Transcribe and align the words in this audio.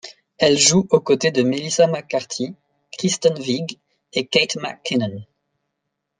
Elle 0.39 0.57
joue 0.57 0.87
aux 0.89 0.99
côtés 0.99 1.29
de 1.29 1.43
Melissa 1.43 1.85
McCarthy, 1.85 2.55
Kristen 2.91 3.37
Wiig 3.39 3.77
et 4.13 4.25
Kate 4.25 4.55
McKinnon. 4.55 5.21